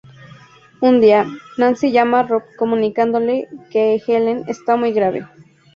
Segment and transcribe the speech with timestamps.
[0.79, 1.27] Un día,
[1.59, 5.27] Nancy llama a Rob comunicándole que Helen está muy grave.